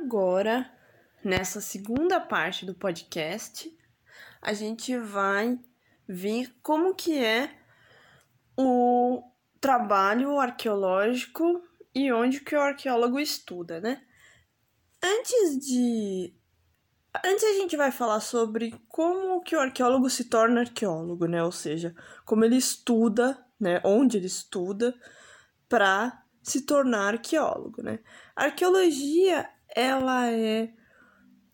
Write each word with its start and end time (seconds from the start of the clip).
agora, 0.00 0.70
nessa 1.22 1.60
segunda 1.60 2.18
parte 2.20 2.64
do 2.64 2.74
podcast, 2.74 3.70
a 4.40 4.52
gente 4.52 4.96
vai 4.98 5.58
ver 6.08 6.54
como 6.62 6.94
que 6.94 7.22
é 7.22 7.54
o 8.56 9.22
trabalho 9.60 10.38
arqueológico 10.40 11.62
e 11.94 12.10
onde 12.12 12.40
que 12.40 12.56
o 12.56 12.60
arqueólogo 12.60 13.20
estuda, 13.20 13.80
né? 13.80 14.02
Antes 15.02 15.58
de 15.66 16.34
Antes 17.24 17.42
a 17.42 17.54
gente 17.54 17.76
vai 17.76 17.90
falar 17.90 18.20
sobre 18.20 18.72
como 18.88 19.42
que 19.42 19.56
o 19.56 19.60
arqueólogo 19.60 20.08
se 20.08 20.26
torna 20.26 20.60
arqueólogo, 20.60 21.26
né? 21.26 21.42
Ou 21.42 21.50
seja, 21.50 21.92
como 22.24 22.44
ele 22.44 22.56
estuda, 22.56 23.44
né? 23.58 23.80
Onde 23.84 24.16
ele 24.16 24.26
estuda 24.26 24.94
para 25.68 26.22
se 26.40 26.62
tornar 26.62 27.14
arqueólogo, 27.14 27.82
né? 27.82 27.98
A 28.36 28.44
arqueologia, 28.44 29.50
ela 29.74 30.30
é 30.30 30.72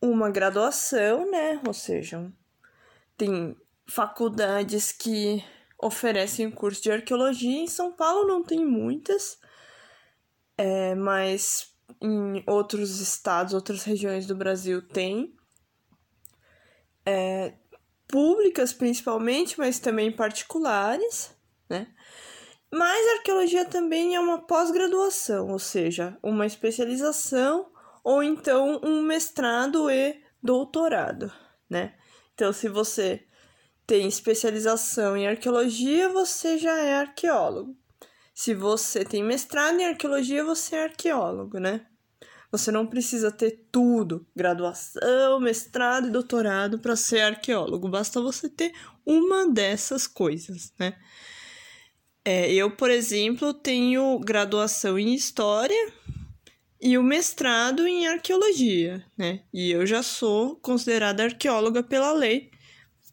uma 0.00 0.30
graduação, 0.30 1.30
né? 1.30 1.60
Ou 1.66 1.72
seja, 1.72 2.32
tem 3.16 3.56
faculdades 3.86 4.92
que 4.92 5.44
oferecem 5.78 6.50
curso 6.50 6.82
de 6.82 6.90
arqueologia. 6.90 7.62
Em 7.62 7.68
São 7.68 7.92
Paulo 7.92 8.26
não 8.26 8.42
tem 8.42 8.64
muitas, 8.64 9.38
é, 10.56 10.94
mas 10.94 11.74
em 12.00 12.42
outros 12.46 13.00
estados, 13.00 13.54
outras 13.54 13.84
regiões 13.84 14.26
do 14.26 14.34
Brasil 14.34 14.82
tem 14.82 15.34
é, 17.04 17.54
públicas 18.08 18.72
principalmente, 18.72 19.58
mas 19.58 19.78
também 19.78 20.10
particulares, 20.10 21.30
né? 21.68 21.88
Mas 22.70 23.18
arqueologia 23.18 23.64
também 23.64 24.16
é 24.16 24.20
uma 24.20 24.44
pós-graduação, 24.44 25.50
ou 25.50 25.58
seja, 25.58 26.18
uma 26.22 26.44
especialização 26.44 27.70
ou 28.06 28.22
então 28.22 28.80
um 28.84 29.02
mestrado 29.02 29.90
e 29.90 30.22
doutorado, 30.40 31.32
né? 31.68 31.92
Então, 32.32 32.52
se 32.52 32.68
você 32.68 33.26
tem 33.84 34.06
especialização 34.06 35.16
em 35.16 35.26
arqueologia, 35.26 36.08
você 36.10 36.56
já 36.56 36.78
é 36.78 36.98
arqueólogo. 36.98 37.76
Se 38.32 38.54
você 38.54 39.04
tem 39.04 39.24
mestrado 39.24 39.80
em 39.80 39.86
arqueologia, 39.86 40.44
você 40.44 40.76
é 40.76 40.84
arqueólogo, 40.84 41.58
né? 41.58 41.84
Você 42.52 42.70
não 42.70 42.86
precisa 42.86 43.32
ter 43.32 43.66
tudo, 43.72 44.24
graduação, 44.36 45.40
mestrado 45.40 46.06
e 46.06 46.12
doutorado 46.12 46.78
para 46.78 46.94
ser 46.94 47.22
arqueólogo. 47.22 47.88
Basta 47.88 48.20
você 48.20 48.48
ter 48.48 48.72
uma 49.04 49.48
dessas 49.48 50.06
coisas, 50.06 50.72
né? 50.78 50.96
É, 52.24 52.52
eu, 52.52 52.70
por 52.70 52.88
exemplo, 52.88 53.52
tenho 53.52 54.16
graduação 54.20 54.96
em 54.96 55.12
História 55.12 55.92
e 56.80 56.98
o 56.98 57.02
mestrado 57.02 57.86
em 57.86 58.06
Arqueologia, 58.06 59.04
né? 59.16 59.40
E 59.52 59.70
eu 59.70 59.86
já 59.86 60.02
sou 60.02 60.56
considerada 60.56 61.24
arqueóloga 61.24 61.82
pela 61.82 62.12
lei 62.12 62.50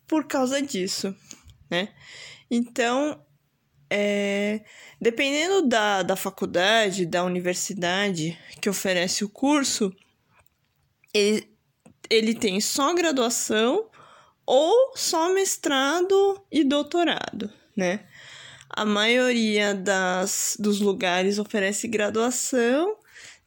por 0.07 0.25
causa 0.27 0.61
disso, 0.61 1.15
né? 1.69 1.89
Então, 2.51 3.23
é, 3.89 4.61
dependendo 4.99 5.67
da, 5.67 6.03
da 6.03 6.15
faculdade, 6.15 7.05
da 7.05 7.23
universidade 7.23 8.37
que 8.61 8.69
oferece 8.69 9.23
o 9.23 9.29
curso, 9.29 9.95
ele, 11.13 11.47
ele 12.09 12.33
tem 12.33 12.59
só 12.59 12.93
graduação 12.93 13.89
ou 14.45 14.93
só 14.95 15.33
mestrado 15.33 16.43
e 16.51 16.63
doutorado, 16.63 17.51
né? 17.75 18.05
A 18.69 18.83
maioria 18.83 19.73
das, 19.73 20.57
dos 20.59 20.81
lugares 20.81 21.37
oferece 21.37 21.87
graduação, 21.87 22.97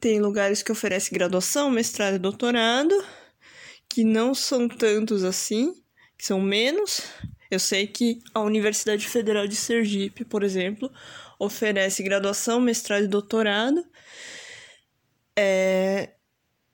tem 0.06 0.20
lugares 0.20 0.62
que 0.62 0.70
oferecem 0.70 1.18
graduação, 1.18 1.68
mestrado 1.68 2.14
e 2.14 2.18
doutorado, 2.20 2.94
que 3.88 4.04
não 4.04 4.36
são 4.36 4.68
tantos 4.68 5.24
assim, 5.24 5.74
que 6.16 6.24
são 6.24 6.40
menos, 6.40 7.00
eu 7.50 7.58
sei 7.58 7.88
que 7.88 8.20
a 8.32 8.40
Universidade 8.40 9.04
Federal 9.04 9.48
de 9.48 9.56
Sergipe, 9.56 10.24
por 10.24 10.44
exemplo, 10.44 10.88
oferece 11.40 12.04
graduação, 12.04 12.60
mestrado 12.60 13.02
e 13.02 13.08
doutorado. 13.08 13.84
É... 15.36 16.10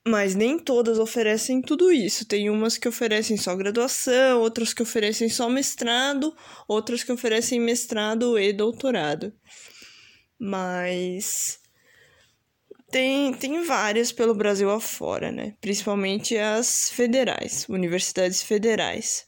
Mas 0.07 0.35
nem 0.35 0.59
todas 0.59 0.99
oferecem 0.99 1.59
tudo 1.59 1.91
isso. 1.91 2.27
Tem 2.27 2.51
umas 2.51 2.77
que 2.77 2.87
oferecem 2.87 3.35
só 3.35 3.55
graduação, 3.55 4.41
outras 4.41 4.75
que 4.75 4.83
oferecem 4.83 5.27
só 5.27 5.49
mestrado, 5.49 6.35
outras 6.67 7.03
que 7.03 7.11
oferecem 7.11 7.59
mestrado 7.59 8.37
e 8.37 8.53
doutorado. 8.53 9.33
Mas 10.37 11.62
tem, 12.93 13.33
tem 13.33 13.63
várias 13.63 14.11
pelo 14.11 14.35
Brasil 14.35 14.69
afora, 14.69 15.31
né? 15.31 15.55
Principalmente 15.59 16.37
as 16.37 16.91
federais, 16.91 17.67
universidades 17.67 18.43
federais. 18.43 19.25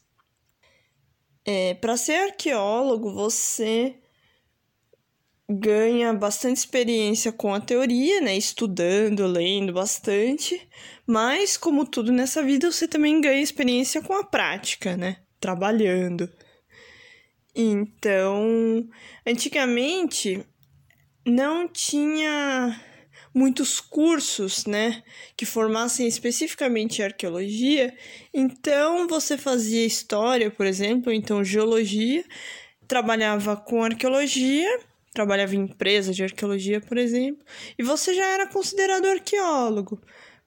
É, 1.44 1.74
para 1.74 1.96
ser 1.96 2.14
arqueólogo, 2.14 3.12
você 3.12 3.96
ganha 5.50 6.12
bastante 6.14 6.58
experiência 6.58 7.32
com 7.32 7.52
a 7.52 7.60
teoria, 7.60 8.20
né? 8.20 8.36
Estudando, 8.36 9.26
lendo 9.26 9.72
bastante. 9.72 10.68
Mas, 11.04 11.56
como 11.56 11.84
tudo 11.84 12.12
nessa 12.12 12.44
vida, 12.44 12.70
você 12.70 12.86
também 12.86 13.20
ganha 13.20 13.42
experiência 13.42 14.00
com 14.00 14.12
a 14.12 14.22
prática, 14.22 14.96
né? 14.96 15.16
Trabalhando. 15.40 16.30
Então, 17.52 18.88
antigamente 19.26 20.46
não 21.26 21.66
tinha 21.66 22.80
muitos 23.36 23.80
cursos, 23.82 24.64
né, 24.64 25.02
que 25.36 25.44
formassem 25.44 26.08
especificamente 26.08 27.02
arqueologia. 27.02 27.94
Então 28.32 29.06
você 29.06 29.36
fazia 29.36 29.84
história, 29.84 30.50
por 30.50 30.64
exemplo, 30.64 31.12
então 31.12 31.44
geologia, 31.44 32.24
trabalhava 32.88 33.54
com 33.54 33.84
arqueologia, 33.84 34.80
trabalhava 35.12 35.54
em 35.54 35.64
empresa 35.64 36.14
de 36.14 36.24
arqueologia, 36.24 36.80
por 36.80 36.96
exemplo, 36.96 37.44
e 37.78 37.82
você 37.82 38.14
já 38.14 38.24
era 38.24 38.46
considerado 38.46 39.04
arqueólogo, 39.04 40.00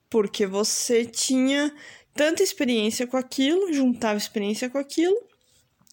porque 0.09 0.47
você 0.47 1.05
tinha 1.05 1.71
tanta 2.15 2.41
experiência 2.41 3.05
com 3.05 3.17
aquilo, 3.17 3.71
juntava 3.71 4.17
experiência 4.17 4.67
com 4.67 4.79
aquilo, 4.79 5.15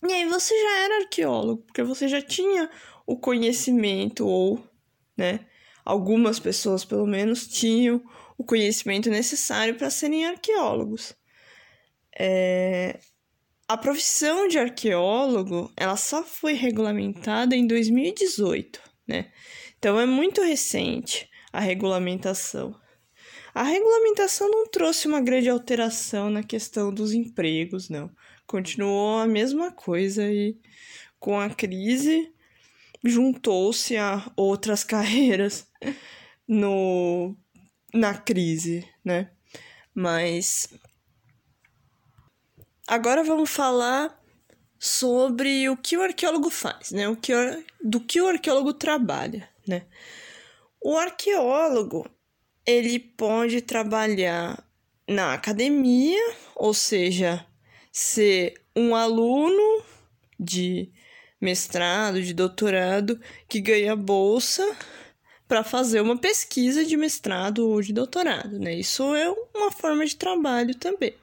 e 0.02 0.10
aí 0.14 0.24
você 0.24 0.54
já 0.58 0.84
era 0.84 0.96
arqueólogo, 1.02 1.62
porque 1.66 1.82
você 1.82 2.08
já 2.08 2.22
tinha 2.22 2.70
o 3.06 3.18
conhecimento 3.18 4.26
ou, 4.26 4.66
né, 5.14 5.40
algumas 5.86 6.40
pessoas, 6.40 6.84
pelo 6.84 7.06
menos, 7.06 7.46
tinham 7.46 8.02
o 8.36 8.44
conhecimento 8.44 9.08
necessário 9.08 9.76
para 9.76 9.88
serem 9.88 10.26
arqueólogos. 10.26 11.14
É... 12.18 12.98
A 13.68 13.76
profissão 13.76 14.46
de 14.46 14.58
arqueólogo, 14.58 15.72
ela 15.76 15.96
só 15.96 16.22
foi 16.22 16.52
regulamentada 16.52 17.56
em 17.56 17.66
2018, 17.66 18.80
né? 19.08 19.32
Então 19.78 19.98
é 19.98 20.06
muito 20.06 20.40
recente 20.42 21.28
a 21.52 21.58
regulamentação. 21.58 22.74
A 23.52 23.62
regulamentação 23.62 24.48
não 24.50 24.68
trouxe 24.68 25.08
uma 25.08 25.20
grande 25.20 25.48
alteração 25.48 26.30
na 26.30 26.42
questão 26.42 26.92
dos 26.92 27.12
empregos, 27.12 27.88
não. 27.88 28.10
Continuou 28.46 29.18
a 29.18 29.26
mesma 29.26 29.72
coisa 29.72 30.30
e 30.30 30.56
com 31.18 31.40
a 31.40 31.50
crise 31.50 32.32
juntou-se 33.08 33.96
a 33.96 34.30
outras 34.36 34.82
carreiras 34.84 35.66
no 36.46 37.36
na 37.92 38.14
crise, 38.14 38.86
né? 39.04 39.30
Mas 39.94 40.68
agora 42.86 43.24
vamos 43.24 43.50
falar 43.50 44.22
sobre 44.78 45.68
o 45.70 45.76
que 45.76 45.96
o 45.96 46.02
arqueólogo 46.02 46.50
faz, 46.50 46.90
né? 46.90 47.08
O 47.08 47.16
que 47.16 47.32
do 47.82 48.00
que 48.00 48.20
o 48.20 48.28
arqueólogo 48.28 48.74
trabalha, 48.74 49.48
né? 49.66 49.86
O 50.80 50.96
arqueólogo 50.96 52.08
ele 52.66 52.98
pode 52.98 53.60
trabalhar 53.62 54.62
na 55.08 55.32
academia, 55.32 56.20
ou 56.54 56.74
seja, 56.74 57.46
ser 57.92 58.60
um 58.74 58.94
aluno 58.94 59.82
de 60.38 60.92
mestrado, 61.40 62.22
de 62.22 62.32
doutorado 62.32 63.20
que 63.48 63.60
ganha 63.60 63.94
bolsa 63.94 64.64
para 65.48 65.62
fazer 65.62 66.00
uma 66.00 66.16
pesquisa 66.16 66.84
de 66.84 66.96
mestrado 66.96 67.68
ou 67.68 67.80
de 67.80 67.92
doutorado, 67.92 68.58
né? 68.58 68.74
Isso 68.74 69.14
é 69.14 69.30
uma 69.54 69.70
forma 69.70 70.04
de 70.04 70.16
trabalho 70.16 70.74
também. 70.74 71.14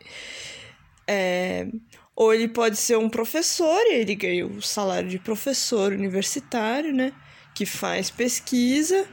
É, 1.07 1.67
ou 2.15 2.33
ele 2.33 2.47
pode 2.47 2.77
ser 2.77 2.97
um 2.97 3.09
professor, 3.09 3.81
e 3.87 3.95
ele 3.95 4.15
ganha 4.15 4.45
o 4.45 4.61
salário 4.61 5.09
de 5.09 5.19
professor 5.19 5.91
universitário, 5.91 6.93
né? 6.93 7.11
Que 7.53 7.65
faz 7.65 8.09
pesquisa 8.09 9.05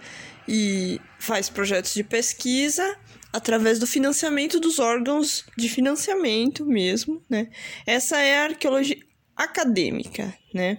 e 0.47 1.01
faz 1.19 1.49
projetos 1.49 1.95
de 1.95 2.05
pesquisa 2.05 2.97
através 3.33 3.79
do 3.79 3.87
financiamento 3.87 4.61
dos 4.61 4.79
órgãos 4.79 5.45
de 5.57 5.69
financiamento 5.69 6.65
mesmo, 6.67 7.23
né? 7.29 7.49
Essa 7.87 8.19
é 8.19 8.39
a 8.39 8.45
arqueologia 8.45 8.99
acadêmica, 9.37 10.35
né? 10.53 10.79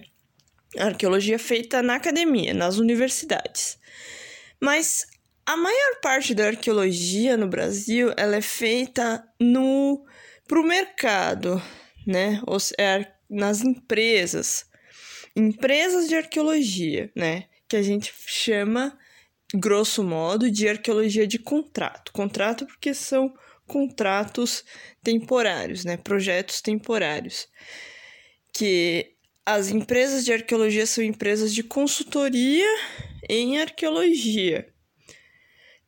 Arqueologia 0.78 1.38
feita 1.38 1.82
na 1.82 1.96
academia, 1.96 2.54
nas 2.54 2.78
universidades. 2.78 3.78
Mas 4.60 5.06
A 5.44 5.56
maior 5.56 6.00
parte 6.00 6.34
da 6.34 6.46
arqueologia 6.46 7.36
no 7.36 7.48
Brasil 7.48 8.12
ela 8.16 8.36
é 8.36 8.40
feita 8.40 9.24
no 9.40 10.04
para 10.46 10.60
o 10.60 10.64
mercado, 10.64 11.60
né? 12.06 12.40
Ou, 12.46 12.58
é, 12.78 13.12
nas 13.28 13.62
empresas, 13.62 14.66
empresas 15.34 16.08
de 16.08 16.14
arqueologia, 16.16 17.10
né? 17.16 17.46
Que 17.68 17.76
a 17.76 17.82
gente 17.82 18.12
chama, 18.26 18.96
grosso 19.54 20.04
modo, 20.04 20.50
de 20.50 20.68
arqueologia 20.68 21.26
de 21.26 21.38
contrato. 21.38 22.12
Contrato 22.12 22.66
porque 22.66 22.94
são 22.94 23.34
contratos 23.66 24.64
temporários, 25.02 25.84
né? 25.84 25.96
Projetos 25.96 26.60
temporários. 26.60 27.48
Que 28.52 29.16
as 29.44 29.70
empresas 29.70 30.24
de 30.24 30.32
arqueologia 30.32 30.86
são 30.86 31.02
empresas 31.02 31.52
de 31.52 31.62
consultoria 31.62 32.68
em 33.28 33.58
arqueologia. 33.60 34.68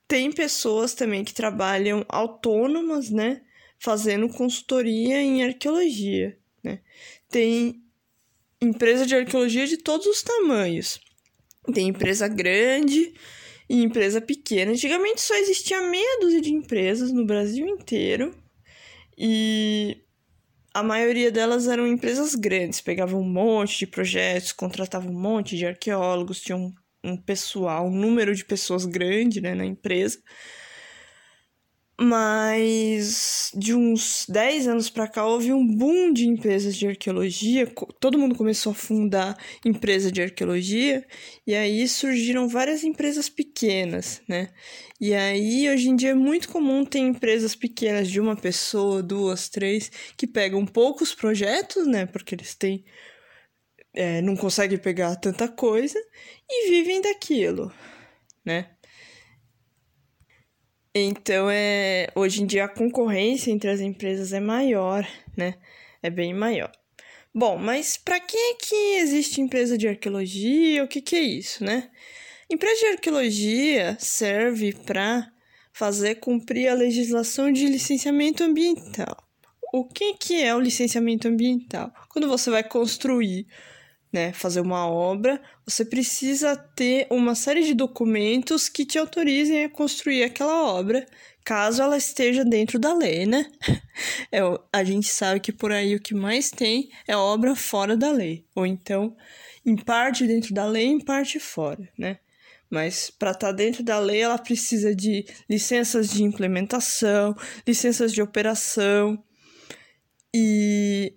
Tem 0.06 0.31
pessoas 0.31 0.95
também 0.95 1.25
que 1.25 1.33
trabalham 1.33 2.05
autônomas, 2.09 3.11
né? 3.11 3.43
Fazendo 3.79 4.29
consultoria 4.29 5.21
em 5.21 5.45
arqueologia, 5.45 6.39
né? 6.62 6.81
Tem 7.29 7.83
empresa 8.61 9.06
de 9.06 9.15
arqueologia 9.15 9.67
de 9.67 9.77
todos 9.77 10.06
os 10.06 10.23
tamanhos. 10.23 11.01
Tem 11.73 11.89
empresa 11.89 12.29
grande 12.29 13.15
e 13.69 13.83
empresa 13.83 14.21
pequena. 14.21 14.73
Antigamente 14.73 15.21
só 15.21 15.35
existia 15.37 15.81
meia 15.83 16.19
dúzia 16.21 16.41
de 16.41 16.53
empresas 16.53 17.12
no 17.12 17.25
Brasil 17.25 17.67
inteiro. 17.67 18.35
E 19.17 20.04
a 20.75 20.82
maioria 20.82 21.31
delas 21.31 21.69
eram 21.69 21.87
empresas 21.87 22.35
grandes, 22.35 22.81
pegavam 22.81 23.21
um 23.21 23.29
monte 23.29 23.79
de 23.79 23.87
projetos, 23.87 24.53
contratavam 24.53 25.12
um 25.12 25.21
monte 25.21 25.56
de 25.56 25.65
arqueólogos, 25.65 26.41
tinham 26.41 26.75
um, 27.03 27.17
pessoal, 27.17 27.87
um 27.87 27.94
número 27.94 28.35
de 28.35 28.44
pessoas 28.44 28.85
grande 28.85 29.41
né, 29.41 29.55
na 29.55 29.65
empresa. 29.65 30.19
Mas 32.00 33.52
de 33.55 33.73
uns 33.73 34.26
10 34.29 34.67
anos 34.67 34.91
para 34.91 35.06
cá 35.06 35.25
houve 35.25 35.52
um 35.52 35.64
boom 35.64 36.12
de 36.12 36.26
empresas 36.26 36.75
de 36.76 36.88
arqueologia, 36.88 37.73
todo 38.00 38.19
mundo 38.19 38.35
começou 38.35 38.73
a 38.73 38.75
fundar 38.75 39.38
empresa 39.64 40.11
de 40.11 40.20
arqueologia, 40.20 41.06
e 41.46 41.55
aí 41.55 41.87
surgiram 41.87 42.49
várias 42.49 42.82
empresas 42.82 43.29
pequenas, 43.29 44.20
né? 44.29 44.50
E 45.00 45.14
aí 45.14 45.70
hoje 45.70 45.88
em 45.88 45.94
dia 45.94 46.11
é 46.11 46.14
muito 46.14 46.49
comum 46.49 46.85
ter 46.85 46.99
empresas 46.99 47.55
pequenas 47.55 48.11
de 48.11 48.20
uma 48.20 48.35
pessoa, 48.35 49.00
duas, 49.00 49.49
três, 49.49 49.88
que 50.17 50.26
pegam 50.26 50.67
poucos 50.67 51.14
projetos, 51.14 51.87
né? 51.87 52.06
Porque 52.06 52.35
eles 52.35 52.55
têm. 52.56 52.85
É, 53.94 54.20
não 54.20 54.35
conseguem 54.37 54.79
pegar 54.79 55.14
tanta 55.17 55.46
coisa 55.46 55.99
e 56.50 56.70
vivem 56.70 57.00
daquilo, 57.00 57.73
né? 58.44 58.74
Então, 60.96 61.50
é, 61.50 62.06
hoje 62.14 62.41
em 62.41 62.46
dia 62.46 62.67
a 62.67 62.69
concorrência 62.69 63.50
entre 63.50 63.69
as 63.69 63.81
empresas 63.81 64.32
é 64.32 64.38
maior, 64.38 65.05
né? 65.37 65.56
É 66.00 66.08
bem 66.08 66.32
maior. 66.32 66.70
Bom, 67.35 67.58
mas 67.58 67.96
para 67.96 68.20
que 68.20 68.55
que 68.55 68.99
existe 68.99 69.41
empresa 69.41 69.76
de 69.76 69.88
arqueologia? 69.88 70.85
O 70.85 70.88
que 70.88 71.02
que 71.02 71.17
é 71.17 71.20
isso, 71.20 71.64
né? 71.64 71.91
Empresa 72.49 72.79
de 72.79 72.87
arqueologia 72.93 73.96
serve 73.99 74.73
para 74.73 75.29
fazer 75.73 76.17
cumprir 76.17 76.69
a 76.69 76.75
legislação 76.75 77.50
de 77.50 77.67
licenciamento 77.67 78.44
ambiental. 78.44 79.17
O 79.73 79.85
que 79.85 80.14
que 80.14 80.41
é 80.41 80.55
o 80.55 80.61
licenciamento 80.61 81.26
ambiental? 81.26 81.93
Quando 82.08 82.29
você 82.29 82.50
vai 82.50 82.62
construir 82.62 83.49
né, 84.14 84.32
fazer 84.32 84.61
uma 84.61 84.88
obra, 84.88 85.43
você 85.66 85.84
precisa 85.84 86.56
ter 86.56 87.08
uma 87.11 87.34
série 87.34 87.64
de 87.64 87.75
documentos 87.75 88.69
que 88.69 88.87
te 88.87 88.96
autorizem 88.96 89.64
a 89.64 89.69
construir 89.69 90.22
aquela 90.22 90.72
obra, 90.72 91.05
caso 91.44 91.82
ela 91.82 91.96
esteja 91.96 92.44
dentro 92.44 92.78
da 92.78 92.94
lei, 92.94 93.26
né? 93.26 93.50
É, 94.32 94.40
a 94.72 94.82
gente 94.82 95.08
sabe 95.08 95.38
que 95.38 95.52
por 95.52 95.70
aí 95.70 95.94
o 95.94 96.00
que 96.00 96.14
mais 96.14 96.50
tem 96.50 96.90
é 97.06 97.16
obra 97.16 97.55
fora 97.55 97.96
da 97.96 98.11
lei, 98.11 98.44
ou 98.52 98.66
então 98.66 99.16
em 99.64 99.76
parte 99.76 100.26
dentro 100.26 100.52
da 100.52 100.67
lei, 100.67 100.87
em 100.87 100.99
parte 100.99 101.38
fora, 101.38 101.88
né? 101.96 102.19
Mas 102.69 103.08
para 103.10 103.31
estar 103.31 103.49
tá 103.49 103.52
dentro 103.52 103.84
da 103.84 104.00
lei, 104.00 104.20
ela 104.20 104.37
precisa 104.37 104.94
de 104.94 105.25
licenças 105.49 106.10
de 106.10 106.25
implementação, 106.25 107.37
licenças 107.64 108.12
de 108.12 108.20
operação 108.20 109.22
e 110.34 111.14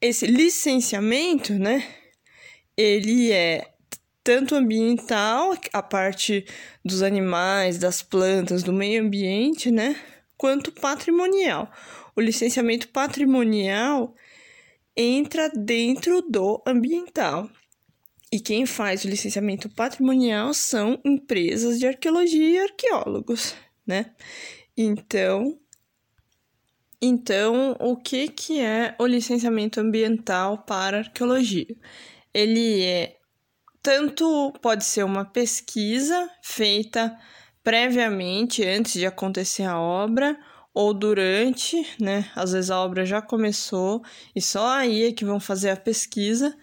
esse 0.00 0.26
licenciamento, 0.26 1.52
né, 1.54 1.86
ele 2.76 3.30
é 3.32 3.74
tanto 4.22 4.54
ambiental, 4.54 5.56
a 5.72 5.82
parte 5.82 6.44
dos 6.84 7.02
animais, 7.02 7.78
das 7.78 8.02
plantas, 8.02 8.62
do 8.62 8.72
meio 8.72 9.02
ambiente, 9.02 9.70
né, 9.70 9.96
quanto 10.36 10.72
patrimonial. 10.72 11.70
O 12.16 12.20
licenciamento 12.20 12.88
patrimonial 12.88 14.14
entra 14.96 15.48
dentro 15.50 16.22
do 16.22 16.62
ambiental. 16.66 17.48
E 18.32 18.38
quem 18.38 18.64
faz 18.64 19.04
o 19.04 19.08
licenciamento 19.08 19.68
patrimonial 19.68 20.54
são 20.54 21.00
empresas 21.04 21.78
de 21.78 21.86
arqueologia 21.86 22.48
e 22.48 22.58
arqueólogos, 22.58 23.54
né? 23.84 24.14
Então, 24.76 25.59
então, 27.02 27.76
o 27.80 27.96
que, 27.96 28.28
que 28.28 28.60
é 28.60 28.94
o 28.98 29.06
licenciamento 29.06 29.80
ambiental 29.80 30.58
para 30.58 30.98
arqueologia? 30.98 31.74
Ele 32.34 32.82
é 32.84 33.16
tanto 33.82 34.52
pode 34.60 34.84
ser 34.84 35.04
uma 35.04 35.24
pesquisa 35.24 36.30
feita 36.42 37.16
previamente 37.64 38.62
antes 38.64 38.92
de 38.92 39.06
acontecer 39.06 39.64
a 39.64 39.78
obra 39.80 40.38
ou 40.74 40.92
durante, 40.92 41.76
né? 41.98 42.30
Às 42.34 42.52
vezes 42.52 42.70
a 42.70 42.78
obra 42.78 43.04
já 43.06 43.22
começou 43.22 44.02
e 44.36 44.40
só 44.42 44.68
aí 44.68 45.04
é 45.04 45.12
que 45.12 45.24
vão 45.24 45.40
fazer 45.40 45.70
a 45.70 45.76
pesquisa 45.76 46.56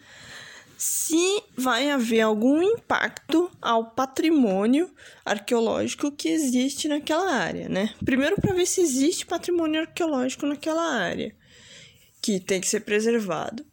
se 0.78 1.44
vai 1.58 1.90
haver 1.90 2.22
algum 2.22 2.62
impacto 2.62 3.50
ao 3.60 3.92
patrimônio 3.92 4.94
arqueológico 5.26 6.12
que 6.12 6.30
existe 6.30 6.88
naquela 6.88 7.32
área, 7.32 7.68
né? 7.68 7.94
Primeiro 8.06 8.40
para 8.40 8.54
ver 8.54 8.68
se 8.68 8.82
existe 8.82 9.26
patrimônio 9.26 9.82
arqueológico 9.82 10.46
naquela 10.46 10.84
área 10.84 11.36
que 12.22 12.40
tem 12.40 12.62
que 12.62 12.68
ser 12.68 12.82
preservado. 12.82 13.66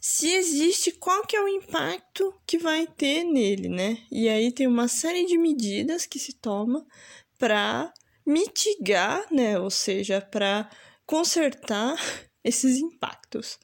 Se 0.00 0.32
existe, 0.32 0.92
qual 0.92 1.26
que 1.26 1.36
é 1.36 1.42
o 1.42 1.48
impacto 1.48 2.34
que 2.46 2.58
vai 2.58 2.86
ter 2.86 3.22
nele, 3.24 3.68
né? 3.68 3.98
E 4.10 4.28
aí 4.28 4.50
tem 4.50 4.66
uma 4.66 4.88
série 4.88 5.26
de 5.26 5.36
medidas 5.38 6.06
que 6.06 6.18
se 6.18 6.32
toma 6.32 6.86
para 7.38 7.92
mitigar, 8.26 9.26
né? 9.30 9.58
Ou 9.58 9.70
seja, 9.70 10.20
para 10.20 10.70
consertar 11.06 11.96
esses 12.42 12.78
impactos. 12.78 13.58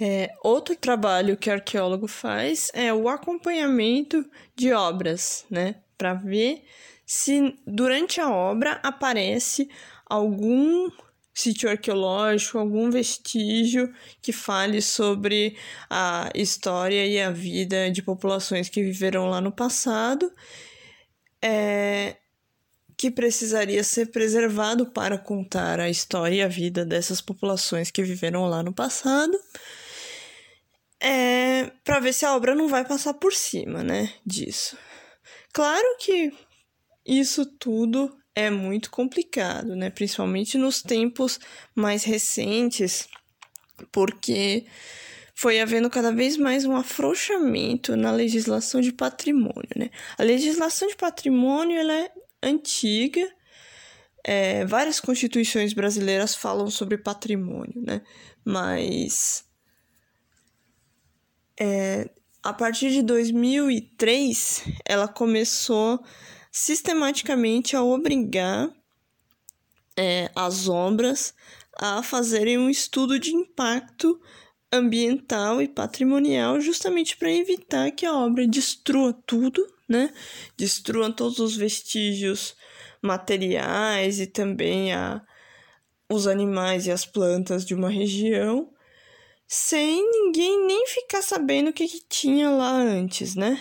É, 0.00 0.32
outro 0.44 0.76
trabalho 0.76 1.36
que 1.36 1.50
o 1.50 1.52
arqueólogo 1.52 2.06
faz 2.06 2.70
é 2.72 2.94
o 2.94 3.08
acompanhamento 3.08 4.24
de 4.54 4.72
obras, 4.72 5.44
né? 5.50 5.74
Para 5.96 6.14
ver 6.14 6.62
se 7.04 7.58
durante 7.66 8.20
a 8.20 8.30
obra 8.30 8.78
aparece 8.84 9.68
algum 10.06 10.88
sítio 11.34 11.68
arqueológico, 11.68 12.58
algum 12.58 12.90
vestígio 12.90 13.92
que 14.22 14.32
fale 14.32 14.80
sobre 14.80 15.56
a 15.90 16.30
história 16.32 17.04
e 17.04 17.20
a 17.20 17.32
vida 17.32 17.90
de 17.90 18.00
populações 18.00 18.68
que 18.68 18.82
viveram 18.82 19.28
lá 19.28 19.40
no 19.40 19.50
passado, 19.50 20.30
é, 21.42 22.16
que 22.96 23.10
precisaria 23.10 23.82
ser 23.82 24.12
preservado 24.12 24.86
para 24.86 25.18
contar 25.18 25.80
a 25.80 25.90
história 25.90 26.36
e 26.36 26.42
a 26.42 26.48
vida 26.48 26.84
dessas 26.84 27.20
populações 27.20 27.90
que 27.90 28.02
viveram 28.02 28.46
lá 28.46 28.62
no 28.62 28.72
passado 28.72 29.36
para 31.98 32.04
ver 32.04 32.12
se 32.12 32.24
a 32.24 32.36
obra 32.36 32.54
não 32.54 32.68
vai 32.68 32.84
passar 32.84 33.14
por 33.14 33.32
cima, 33.32 33.82
né, 33.82 34.12
disso. 34.24 34.78
Claro 35.52 35.96
que 35.98 36.32
isso 37.04 37.44
tudo 37.44 38.16
é 38.36 38.50
muito 38.50 38.88
complicado, 38.88 39.74
né, 39.74 39.90
principalmente 39.90 40.56
nos 40.56 40.80
tempos 40.80 41.40
mais 41.74 42.04
recentes, 42.04 43.08
porque 43.90 44.64
foi 45.34 45.60
havendo 45.60 45.90
cada 45.90 46.12
vez 46.12 46.36
mais 46.36 46.64
um 46.64 46.76
afrouxamento 46.76 47.96
na 47.96 48.12
legislação 48.12 48.80
de 48.80 48.92
patrimônio, 48.92 49.70
né? 49.76 49.90
A 50.16 50.22
legislação 50.22 50.86
de 50.86 50.96
patrimônio 50.96 51.78
ela 51.78 51.92
é 51.92 52.12
antiga, 52.40 53.28
é, 54.24 54.64
várias 54.66 55.00
constituições 55.00 55.72
brasileiras 55.72 56.34
falam 56.34 56.70
sobre 56.70 56.96
patrimônio, 56.96 57.82
né? 57.82 58.02
Mas 58.44 59.47
é, 61.60 62.10
a 62.42 62.52
partir 62.52 62.90
de 62.90 63.02
2003, 63.02 64.64
ela 64.84 65.08
começou 65.08 66.02
sistematicamente 66.50 67.76
a 67.76 67.82
obrigar 67.82 68.70
é, 69.96 70.30
as 70.34 70.68
obras 70.68 71.34
a 71.76 72.02
fazerem 72.02 72.58
um 72.58 72.70
estudo 72.70 73.18
de 73.18 73.34
impacto 73.34 74.20
ambiental 74.72 75.62
e 75.62 75.68
patrimonial, 75.68 76.60
justamente 76.60 77.16
para 77.16 77.32
evitar 77.32 77.90
que 77.90 78.04
a 78.04 78.14
obra 78.14 78.46
destrua 78.46 79.12
tudo, 79.26 79.66
né? 79.88 80.12
Destruam 80.56 81.10
todos 81.10 81.38
os 81.38 81.56
vestígios 81.56 82.54
materiais 83.00 84.20
e 84.20 84.26
também 84.26 84.92
a, 84.92 85.22
os 86.10 86.26
animais 86.26 86.86
e 86.86 86.90
as 86.90 87.06
plantas 87.06 87.64
de 87.64 87.74
uma 87.74 87.88
região, 87.88 88.70
sem 89.48 90.08
ninguém 90.10 90.66
nem 90.66 90.86
ficar 90.86 91.22
sabendo 91.22 91.70
o 91.70 91.72
que, 91.72 91.88
que 91.88 92.04
tinha 92.06 92.50
lá 92.50 92.70
antes, 92.70 93.34
né? 93.34 93.60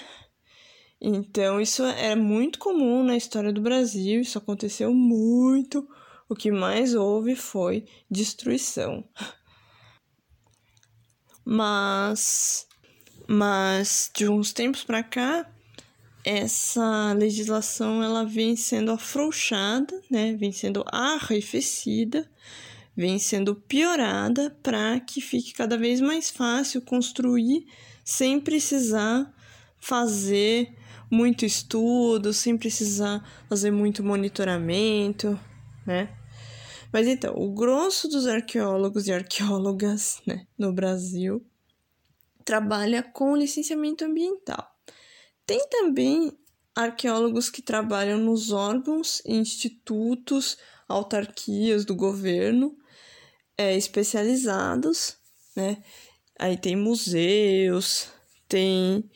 Então, 1.00 1.62
isso 1.62 1.84
é 1.84 2.14
muito 2.14 2.60
comum 2.60 3.04
na 3.04 3.16
história 3.16 3.54
do 3.54 3.62
Brasil, 3.62 4.20
isso 4.20 4.38
aconteceu 4.38 4.94
muito. 4.94 5.88
O 6.28 6.36
que 6.36 6.52
mais 6.52 6.94
houve 6.94 7.38
foi 7.38 7.86
destruição. 8.12 9.08
Mas, 11.46 12.68
mas 13.26 14.12
de 14.14 14.28
uns 14.28 14.52
tempos 14.52 14.84
para 14.84 15.02
cá, 15.02 15.50
essa 16.26 17.14
legislação 17.14 18.04
ela 18.04 18.26
vem 18.26 18.58
sendo 18.58 18.92
afrouxada, 18.92 20.02
né? 20.12 20.36
Vem 20.36 20.52
sendo 20.52 20.84
arrefecida, 20.88 22.30
vem 22.98 23.20
sendo 23.20 23.54
piorada 23.54 24.50
para 24.64 25.00
que 25.00 25.22
fique 25.22 25.54
cada 25.54 25.78
vez 25.78 26.02
mais 26.02 26.32
fácil 26.32 26.82
construir 26.82 27.68
sem 28.04 28.40
precisar 28.40 29.32
fazer 29.80 30.76
muito 31.10 31.46
estudo, 31.46 32.34
sem 32.34 32.58
precisar 32.58 33.24
fazer 33.48 33.70
muito 33.70 34.04
monitoramento, 34.04 35.40
né? 35.86 36.10
Mas 36.92 37.06
então, 37.06 37.36
o 37.36 37.54
grosso 37.54 38.08
dos 38.08 38.26
arqueólogos 38.26 39.08
e 39.08 39.14
arqueólogas 39.14 40.20
né, 40.26 40.48
no 40.58 40.74
Brasil 40.74 41.46
trabalha 42.44 43.04
com 43.04 43.36
licenciamento 43.36 44.06
ambiental. 44.06 44.66
Tem 45.46 45.68
também 45.70 46.32
arqueólogos 46.76 47.50
que 47.50 47.62
trabalham 47.62 48.18
nos 48.18 48.52
órgãos, 48.52 49.22
institutos, 49.26 50.58
autarquias 50.88 51.86
do 51.86 51.96
governo 51.96 52.76
é, 53.58 53.76
especializados, 53.76 55.18
né? 55.56 55.82
Aí 56.40 56.56
tem 56.56 56.76
museus, 56.76 58.10
tem 58.48 59.10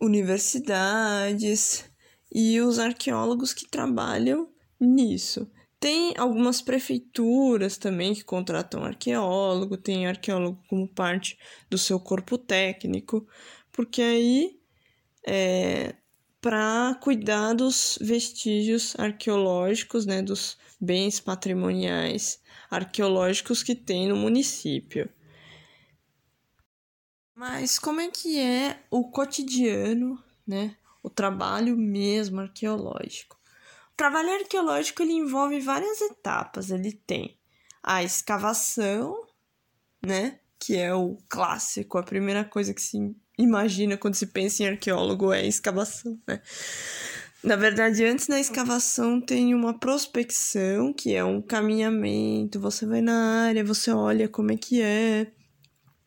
universidades 0.00 1.84
e 2.32 2.60
os 2.60 2.78
arqueólogos 2.78 3.52
que 3.52 3.68
trabalham 3.68 4.48
nisso. 4.78 5.50
Tem 5.78 6.14
algumas 6.18 6.60
prefeituras 6.60 7.78
também 7.78 8.14
que 8.14 8.24
contratam 8.24 8.84
arqueólogo, 8.84 9.76
tem 9.76 10.06
arqueólogo 10.06 10.62
como 10.68 10.86
parte 10.88 11.38
do 11.70 11.78
seu 11.78 11.98
corpo 11.98 12.36
técnico, 12.36 13.26
porque 13.72 14.02
aí 14.02 14.60
é 15.26 15.94
para 16.40 16.98
cuidar 17.02 17.54
dos 17.54 17.98
vestígios 18.00 18.94
arqueológicos, 18.98 20.06
né, 20.06 20.22
dos 20.22 20.56
bens 20.80 21.20
patrimoniais 21.20 22.40
arqueológicos 22.70 23.62
que 23.62 23.74
tem 23.74 24.08
no 24.08 24.16
município. 24.16 25.08
Mas 27.34 27.78
como 27.78 28.00
é 28.00 28.10
que 28.10 28.38
é 28.38 28.82
o 28.90 29.10
cotidiano, 29.10 30.22
né, 30.46 30.76
o 31.02 31.10
trabalho 31.10 31.76
mesmo 31.76 32.40
arqueológico? 32.40 33.40
trabalho 34.00 34.32
arqueológico 34.32 35.02
ele 35.02 35.12
envolve 35.12 35.60
várias 35.60 36.00
etapas. 36.00 36.70
Ele 36.70 36.90
tem 36.90 37.38
a 37.82 38.02
escavação, 38.02 39.26
né? 40.02 40.40
Que 40.58 40.78
é 40.78 40.94
o 40.94 41.18
clássico, 41.28 41.98
a 41.98 42.02
primeira 42.02 42.42
coisa 42.42 42.72
que 42.72 42.80
se 42.80 43.14
imagina 43.42 43.96
quando 43.96 44.14
se 44.14 44.26
pensa 44.26 44.62
em 44.62 44.68
arqueólogo 44.68 45.32
é 45.32 45.46
escavação, 45.46 46.18
né? 46.26 46.40
Na 47.42 47.56
verdade, 47.56 48.04
antes 48.04 48.26
da 48.26 48.38
escavação 48.38 49.18
tem 49.18 49.54
uma 49.54 49.78
prospecção, 49.78 50.92
que 50.92 51.14
é 51.14 51.24
um 51.24 51.40
caminhamento. 51.40 52.60
Você 52.60 52.84
vai 52.84 53.00
na 53.00 53.46
área, 53.46 53.64
você 53.64 53.90
olha 53.90 54.28
como 54.28 54.52
é 54.52 54.56
que 54.58 54.82
é, 54.82 55.26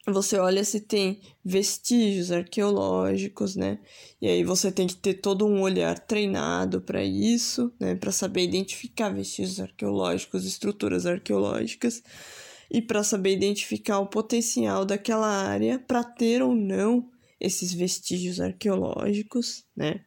você 0.06 0.38
olha 0.38 0.63
se 0.63 0.82
tem 0.82 1.22
vestígios 1.44 2.32
arqueológicos, 2.32 3.56
né? 3.56 3.80
E 4.22 4.28
aí 4.28 4.44
você 4.44 4.72
tem 4.72 4.86
que 4.86 4.96
ter 4.96 5.16
todo 5.16 5.48
um 5.48 5.62
olhar 5.62 5.98
treinado 5.98 6.82
para 6.82 7.04
isso, 7.04 7.74
né? 7.80 7.96
Para 7.96 8.12
saber 8.12 8.44
identificar 8.44 9.10
vestígios 9.10 9.60
arqueológicos, 9.60 10.46
estruturas 10.46 11.06
arqueológicas 11.06 12.04
e 12.70 12.82
para 12.82 13.04
saber 13.04 13.34
identificar 13.34 14.00
o 14.00 14.08
potencial 14.08 14.84
daquela 14.84 15.28
área 15.28 15.80
para 15.80 16.04
ter 16.04 16.44
ou 16.44 16.54
não 16.54 17.10
esses 17.40 17.74
vestígios 17.74 18.40
arqueológicos, 18.40 19.66
né? 19.75 20.04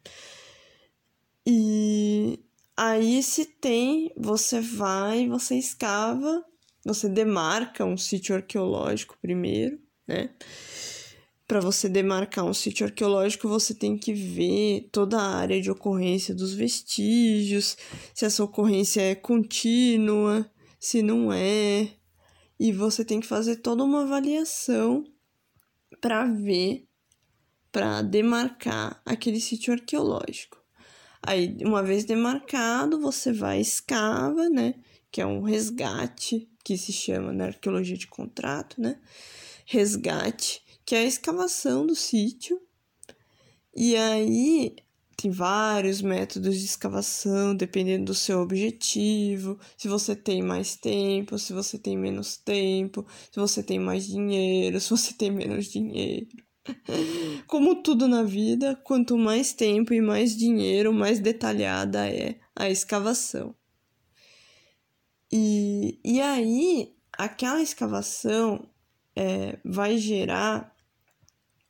E 1.45 2.39
aí 2.75 3.23
se 3.23 3.45
tem, 3.45 4.13
você 4.17 4.59
vai, 4.59 5.27
você 5.27 5.55
escava, 5.55 6.43
você 6.85 7.07
demarca 7.09 7.85
um 7.85 7.97
sítio 7.97 8.35
arqueológico 8.35 9.17
primeiro 9.21 9.79
né? 10.07 10.29
Para 11.45 11.59
você 11.59 11.87
demarcar 11.87 12.45
um 12.45 12.53
sítio 12.53 12.85
arqueológico, 12.85 13.47
você 13.47 13.73
tem 13.73 13.97
que 13.97 14.13
ver 14.13 14.89
toda 14.91 15.17
a 15.17 15.35
área 15.35 15.61
de 15.61 15.71
ocorrência 15.71 16.33
dos 16.33 16.53
vestígios, 16.53 17.77
se 18.13 18.25
essa 18.25 18.43
ocorrência 18.43 19.01
é 19.01 19.15
contínua, 19.15 20.49
se 20.79 21.01
não 21.01 21.31
é. 21.31 21.89
E 22.59 22.71
você 22.71 23.05
tem 23.05 23.19
que 23.19 23.27
fazer 23.27 23.57
toda 23.57 23.83
uma 23.83 24.03
avaliação 24.03 25.05
para 26.01 26.25
ver, 26.25 26.86
para 27.71 28.01
demarcar 28.01 29.01
aquele 29.05 29.39
sítio 29.39 29.73
arqueológico. 29.73 30.57
Aí, 31.21 31.57
uma 31.61 31.83
vez 31.83 32.05
demarcado, 32.05 32.99
você 32.99 33.33
vai 33.33 33.59
escava, 33.59 34.49
né? 34.49 34.75
Que 35.11 35.21
é 35.21 35.25
um 35.25 35.41
resgate, 35.41 36.49
que 36.63 36.77
se 36.77 36.93
chama 36.93 37.33
na 37.33 37.45
arqueologia 37.45 37.97
de 37.97 38.07
contrato, 38.07 38.79
né? 38.79 38.99
resgate, 39.67 40.61
que 40.85 40.95
é 40.95 40.99
a 40.99 41.05
escavação 41.05 41.85
do 41.85 41.93
sítio. 41.93 42.59
E 43.75 43.95
aí 43.95 44.75
tem 45.17 45.29
vários 45.29 46.01
métodos 46.01 46.57
de 46.57 46.65
escavação, 46.65 47.53
dependendo 47.53 48.05
do 48.05 48.15
seu 48.15 48.39
objetivo, 48.39 49.59
se 49.77 49.87
você 49.87 50.15
tem 50.15 50.41
mais 50.41 50.75
tempo, 50.75 51.37
se 51.37 51.51
você 51.53 51.77
tem 51.77 51.97
menos 51.97 52.37
tempo, 52.37 53.05
se 53.31 53.39
você 53.39 53.61
tem 53.61 53.77
mais 53.77 54.07
dinheiro, 54.07 54.79
se 54.81 54.89
você 54.89 55.13
tem 55.13 55.29
menos 55.29 55.65
dinheiro. 55.65 56.46
Como 57.47 57.81
tudo 57.81 58.07
na 58.07 58.23
vida, 58.23 58.75
quanto 58.83 59.17
mais 59.17 59.53
tempo 59.53 59.93
e 59.93 60.01
mais 60.01 60.35
dinheiro, 60.35 60.93
mais 60.93 61.19
detalhada 61.19 62.09
é 62.09 62.39
a 62.55 62.69
escavação. 62.69 63.55
E, 65.31 65.99
e 66.03 66.21
aí, 66.21 66.95
aquela 67.11 67.61
escavação 67.61 68.69
é, 69.15 69.59
vai 69.63 69.97
gerar 69.97 70.75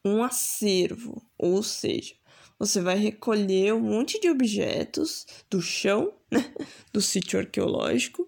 um 0.06 0.24
acervo, 0.24 1.22
ou 1.38 1.62
seja, 1.64 2.16
você 2.60 2.82
vai 2.82 2.98
recolher 2.98 3.74
um 3.74 3.82
monte 3.82 4.20
de 4.20 4.30
objetos 4.30 5.26
do 5.50 5.62
chão, 5.62 6.14
né, 6.32 6.54
do 6.92 7.02
sítio 7.02 7.40
arqueológico. 7.40 8.28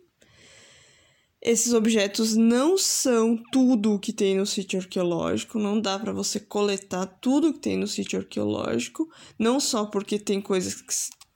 Esses 1.41 1.73
objetos 1.73 2.35
não 2.35 2.77
são 2.77 3.37
tudo 3.51 3.93
o 3.93 3.99
que 3.99 4.11
tem 4.11 4.35
no 4.35 4.45
sítio 4.45 4.79
arqueológico, 4.79 5.57
não 5.57 5.79
dá 5.79 5.97
para 5.97 6.11
você 6.11 6.37
coletar 6.39 7.05
tudo 7.05 7.53
que 7.53 7.59
tem 7.59 7.77
no 7.77 7.87
sítio 7.87 8.19
arqueológico, 8.19 9.09
não 9.37 9.57
só 9.59 9.85
porque 9.85 10.19
tem 10.19 10.41
coisas 10.41 10.81
que, 10.81 10.93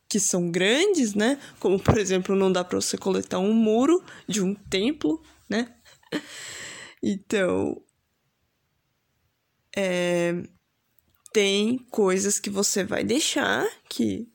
que 0.09 0.19
são 0.19 0.51
grandes, 0.51 1.13
né? 1.13 1.39
Como 1.57 1.79
por 1.79 1.97
exemplo, 1.97 2.35
não 2.35 2.51
dá 2.51 2.65
para 2.65 2.81
você 2.81 2.97
coletar 2.97 3.39
um 3.39 3.53
muro 3.53 4.03
de 4.27 4.41
um 4.41 4.53
templo, 4.53 5.21
né? 5.49 5.73
Então, 7.05 7.83
é, 9.75 10.41
tem 11.33 11.77
coisas 11.89 12.39
que 12.39 12.49
você 12.49 12.83
vai 12.83 13.03
deixar, 13.03 13.67
que 13.89 14.32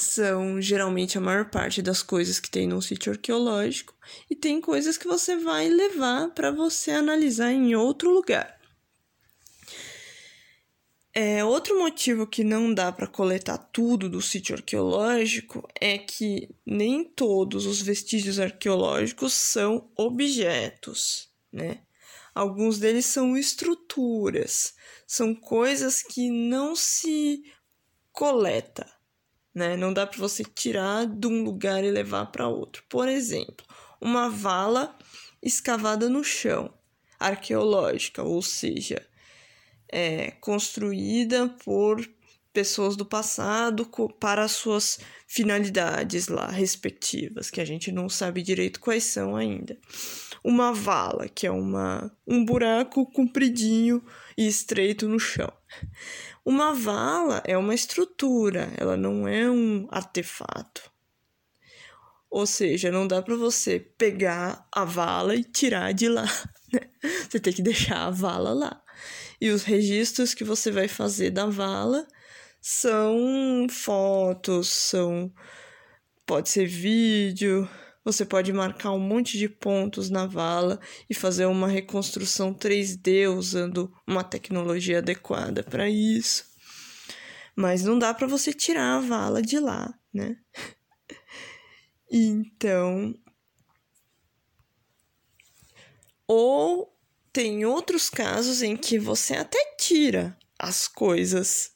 são 0.00 0.60
geralmente 0.60 1.16
a 1.16 1.20
maior 1.20 1.50
parte 1.50 1.82
das 1.82 2.02
coisas 2.02 2.40
que 2.40 2.50
tem 2.50 2.66
num 2.66 2.80
sítio 2.80 3.12
arqueológico, 3.12 3.94
e 4.28 4.34
tem 4.34 4.60
coisas 4.60 4.96
que 4.96 5.06
você 5.06 5.36
vai 5.36 5.68
levar 5.68 6.30
para 6.30 6.50
você 6.50 6.90
analisar 6.90 7.52
em 7.52 7.74
outro 7.74 8.10
lugar. 8.10 8.58
É, 11.12 11.44
outro 11.44 11.78
motivo 11.78 12.26
que 12.26 12.44
não 12.44 12.72
dá 12.72 12.92
para 12.92 13.06
coletar 13.06 13.58
tudo 13.58 14.08
do 14.08 14.22
sítio 14.22 14.54
arqueológico 14.54 15.68
é 15.80 15.98
que 15.98 16.48
nem 16.64 17.02
todos 17.04 17.66
os 17.66 17.82
vestígios 17.82 18.38
arqueológicos 18.38 19.32
são 19.32 19.90
objetos 19.96 21.30
né? 21.52 21.82
Alguns 22.34 22.78
deles 22.78 23.06
são 23.06 23.36
estruturas, 23.36 24.74
são 25.06 25.34
coisas 25.34 26.02
que 26.02 26.30
não 26.30 26.76
se 26.76 27.42
coleta, 28.12 28.90
né? 29.54 29.76
Não 29.76 29.92
dá 29.92 30.06
para 30.06 30.18
você 30.18 30.44
tirar 30.44 31.06
de 31.06 31.26
um 31.26 31.42
lugar 31.42 31.84
e 31.84 31.90
levar 31.90 32.26
para 32.26 32.48
outro. 32.48 32.82
Por 32.88 33.08
exemplo, 33.08 33.66
uma 34.00 34.28
vala 34.28 34.96
escavada 35.42 36.08
no 36.08 36.22
chão, 36.22 36.72
arqueológica, 37.18 38.22
ou 38.22 38.42
seja, 38.42 39.06
é 39.90 40.30
construída 40.32 41.48
por 41.64 42.08
pessoas 42.52 42.96
do 42.96 43.04
passado 43.04 43.88
para 44.18 44.44
as 44.44 44.52
suas 44.52 44.98
finalidades 45.26 46.28
lá 46.28 46.48
respectivas, 46.48 47.48
que 47.50 47.60
a 47.60 47.64
gente 47.64 47.92
não 47.92 48.08
sabe 48.08 48.42
direito 48.42 48.80
quais 48.80 49.04
são 49.04 49.36
ainda. 49.36 49.78
Uma 50.42 50.72
vala, 50.72 51.28
que 51.28 51.46
é 51.46 51.50
uma, 51.50 52.10
um 52.26 52.44
buraco 52.44 53.06
compridinho 53.12 54.02
e 54.40 54.46
estreito 54.46 55.06
no 55.06 55.20
chão. 55.20 55.52
Uma 56.42 56.72
vala 56.72 57.42
é 57.44 57.58
uma 57.58 57.74
estrutura, 57.74 58.72
ela 58.78 58.96
não 58.96 59.28
é 59.28 59.50
um 59.50 59.86
artefato. 59.90 60.90
Ou 62.30 62.46
seja, 62.46 62.90
não 62.90 63.06
dá 63.06 63.20
para 63.20 63.36
você 63.36 63.78
pegar 63.78 64.66
a 64.72 64.82
vala 64.82 65.36
e 65.36 65.44
tirar 65.44 65.92
de 65.92 66.08
lá. 66.08 66.24
Né? 66.72 66.82
Você 67.28 67.40
tem 67.40 67.52
que 67.52 67.62
deixar 67.62 68.06
a 68.06 68.10
vala 68.10 68.52
lá. 68.52 68.80
E 69.40 69.50
os 69.50 69.64
registros 69.64 70.34
que 70.34 70.44
você 70.44 70.70
vai 70.70 70.86
fazer 70.86 71.30
da 71.30 71.46
vala 71.46 72.06
são 72.60 73.66
fotos, 73.68 74.68
são 74.68 75.34
pode 76.24 76.48
ser 76.48 76.66
vídeo, 76.66 77.68
você 78.04 78.24
pode 78.24 78.52
marcar 78.52 78.92
um 78.92 78.98
monte 78.98 79.38
de 79.38 79.48
pontos 79.48 80.08
na 80.08 80.26
vala 80.26 80.80
e 81.08 81.14
fazer 81.14 81.46
uma 81.46 81.68
reconstrução 81.68 82.54
3D 82.54 83.28
usando 83.28 83.92
uma 84.06 84.24
tecnologia 84.24 84.98
adequada 84.98 85.62
para 85.62 85.88
isso. 85.88 86.44
Mas 87.54 87.84
não 87.84 87.98
dá 87.98 88.14
para 88.14 88.26
você 88.26 88.52
tirar 88.52 88.96
a 88.96 89.00
vala 89.00 89.42
de 89.42 89.58
lá, 89.58 89.92
né? 90.12 90.36
Então, 92.12 93.14
ou 96.26 96.92
tem 97.32 97.64
outros 97.64 98.10
casos 98.10 98.62
em 98.62 98.76
que 98.76 98.98
você 98.98 99.34
até 99.34 99.76
tira 99.76 100.36
as 100.58 100.88
coisas 100.88 101.72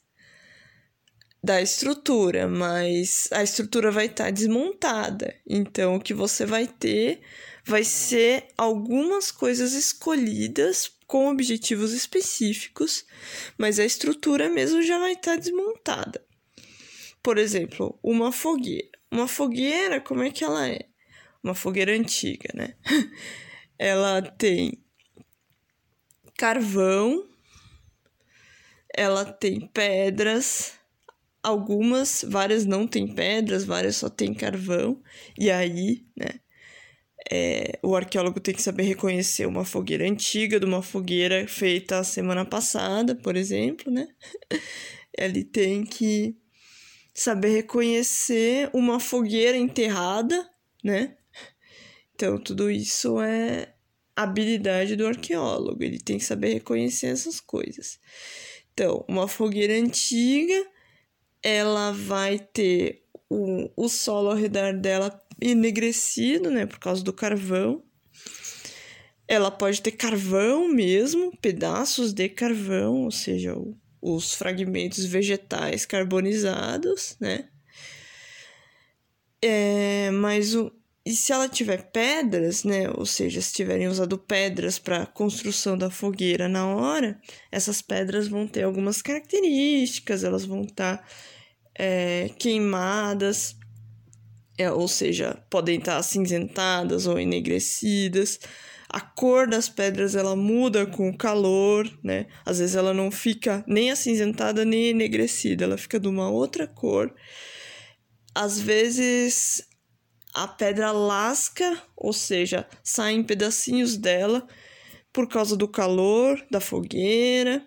da 1.45 1.61
estrutura, 1.61 2.47
mas 2.47 3.29
a 3.31 3.43
estrutura 3.43 3.91
vai 3.91 4.07
estar 4.07 4.25
tá 4.25 4.29
desmontada. 4.31 5.35
Então, 5.47 5.95
o 5.95 6.01
que 6.01 6.11
você 6.11 6.43
vai 6.43 6.65
ter 6.65 7.21
vai 7.63 7.83
ser 7.83 8.47
algumas 8.57 9.29
coisas 9.29 9.73
escolhidas 9.73 10.91
com 11.05 11.29
objetivos 11.29 11.93
específicos, 11.93 13.05
mas 13.59 13.77
a 13.77 13.85
estrutura 13.85 14.49
mesmo 14.49 14.81
já 14.81 14.97
vai 14.97 15.11
estar 15.11 15.33
tá 15.33 15.37
desmontada. 15.37 16.25
Por 17.21 17.37
exemplo, 17.37 17.97
uma 18.01 18.31
fogueira. 18.31 18.89
Uma 19.11 19.27
fogueira, 19.27 20.01
como 20.01 20.23
é 20.23 20.31
que 20.31 20.43
ela 20.43 20.67
é? 20.67 20.87
Uma 21.43 21.53
fogueira 21.53 21.93
antiga, 21.93 22.49
né? 22.55 22.73
ela 23.77 24.19
tem 24.19 24.83
carvão, 26.35 27.29
ela 28.97 29.23
tem 29.23 29.67
pedras, 29.67 30.79
algumas, 31.45 32.25
várias 32.27 32.65
não 32.65 32.87
tem 32.87 33.07
pedras, 33.07 33.63
várias 33.63 33.97
só 33.97 34.09
tem 34.09 34.33
carvão. 34.33 35.01
E 35.37 35.51
aí, 35.51 36.05
né, 36.17 36.39
é, 37.31 37.79
o 37.83 37.95
arqueólogo 37.95 38.39
tem 38.39 38.53
que 38.53 38.61
saber 38.61 38.83
reconhecer 38.83 39.45
uma 39.45 39.63
fogueira 39.63 40.07
antiga 40.07 40.59
de 40.59 40.65
uma 40.65 40.81
fogueira 40.81 41.47
feita 41.47 41.99
a 41.99 42.03
semana 42.03 42.45
passada, 42.45 43.15
por 43.15 43.35
exemplo, 43.35 43.91
né? 43.91 44.07
Ele 45.17 45.43
tem 45.43 45.85
que 45.85 46.35
saber 47.13 47.49
reconhecer 47.49 48.69
uma 48.73 48.99
fogueira 48.99 49.57
enterrada, 49.57 50.49
né? 50.83 51.15
Então, 52.13 52.37
tudo 52.37 52.69
isso 52.71 53.21
é 53.21 53.73
habilidade 54.15 54.95
do 54.95 55.05
arqueólogo, 55.05 55.83
ele 55.83 55.99
tem 55.99 56.17
que 56.17 56.23
saber 56.23 56.53
reconhecer 56.53 57.07
essas 57.07 57.41
coisas. 57.41 57.99
Então, 58.73 59.03
uma 59.09 59.27
fogueira 59.27 59.73
antiga 59.73 60.65
ela 61.45 61.91
vai 61.91 62.39
ter 62.39 63.03
o, 63.29 63.69
o 63.77 63.87
solo 63.87 64.31
ao 64.31 64.35
redor 64.35 64.73
dela 64.73 65.21
enegrecido, 65.39 66.49
né, 66.49 66.65
por 66.65 66.79
causa 66.79 67.03
do 67.03 67.13
carvão. 67.13 67.83
Ela 69.27 69.51
pode 69.51 69.79
ter 69.79 69.91
carvão 69.91 70.67
mesmo, 70.67 71.31
pedaços 71.37 72.13
de 72.13 72.27
carvão, 72.29 73.03
ou 73.03 73.11
seja, 73.11 73.55
o, 73.55 73.77
os 74.01 74.33
fragmentos 74.33 75.05
vegetais 75.05 75.85
carbonizados, 75.85 77.15
né? 77.19 77.47
É, 79.39 80.09
mas 80.09 80.55
o, 80.55 80.71
e 81.05 81.11
se 81.15 81.31
ela 81.31 81.47
tiver 81.47 81.91
pedras, 81.91 82.63
né, 82.63 82.89
ou 82.89 83.05
seja, 83.05 83.39
se 83.39 83.53
tiverem 83.53 83.87
usado 83.87 84.17
pedras 84.17 84.79
para 84.79 85.05
construção 85.05 85.77
da 85.77 85.91
fogueira 85.91 86.49
na 86.49 86.65
hora, 86.65 87.19
essas 87.51 87.83
pedras 87.83 88.27
vão 88.27 88.47
ter 88.47 88.63
algumas 88.63 89.03
características, 89.03 90.23
elas 90.23 90.43
vão 90.43 90.63
estar 90.63 90.97
tá 90.97 91.07
é, 91.77 92.29
queimadas, 92.39 93.55
é, 94.57 94.71
ou 94.71 94.87
seja, 94.87 95.43
podem 95.49 95.79
estar 95.79 95.97
acinzentadas 95.97 97.07
ou 97.07 97.19
enegrecidas. 97.19 98.39
A 98.87 99.01
cor 99.01 99.47
das 99.47 99.67
pedras 99.67 100.15
ela 100.15 100.35
muda 100.35 100.85
com 100.85 101.09
o 101.09 101.17
calor, 101.17 101.89
né? 102.01 102.27
Às 102.45 102.59
vezes 102.59 102.75
ela 102.75 102.93
não 102.93 103.11
fica 103.11 103.63
nem 103.67 103.91
acinzentada 103.91 104.63
nem 104.63 104.89
enegrecida, 104.89 105.65
ela 105.65 105.77
fica 105.77 105.99
de 105.99 106.07
uma 106.07 106.29
outra 106.29 106.65
cor. 106.65 107.13
Às 108.33 108.59
vezes 108.59 109.67
a 110.33 110.47
pedra 110.47 110.91
lasca, 110.91 111.81
ou 111.95 112.13
seja, 112.13 112.67
saem 112.83 113.23
pedacinhos 113.23 113.97
dela 113.97 114.47
por 115.11 115.27
causa 115.27 115.55
do 115.55 115.67
calor 115.67 116.45
da 116.51 116.59
fogueira. 116.59 117.65